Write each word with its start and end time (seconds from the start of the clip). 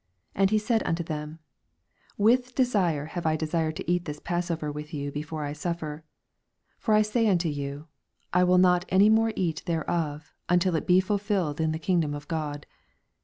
15 0.31 0.41
And 0.41 0.49
he 0.49 0.57
said 0.57 0.81
unto 0.83 1.03
them, 1.03 1.37
With 2.17 2.55
desire 2.55 3.09
I 3.09 3.13
have 3.21 3.37
desired 3.37 3.75
to 3.75 3.91
eat 3.91 4.05
this 4.05 4.19
Pass 4.19 4.49
over 4.49 4.71
with 4.71 4.95
you 4.95 5.11
before 5.11 5.45
I 5.45 5.51
suflfer. 5.53 5.97
16 5.97 6.03
For 6.79 6.95
I 6.95 7.03
say 7.03 7.27
unto 7.29 7.49
you, 7.49 7.87
I 8.33 8.43
will 8.43 8.57
not 8.57 8.83
any 8.89 9.09
more 9.09 9.31
eat 9.35 9.61
thereof, 9.67 10.33
until 10.49 10.75
it 10.75 10.87
be 10.87 11.01
ful 11.01 11.19
filled 11.19 11.61
in 11.61 11.71
the 11.71 11.77
kingdom 11.77 12.15
of 12.15 12.27
God. 12.27 12.65